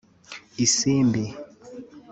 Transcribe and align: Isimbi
Isimbi 0.65 1.23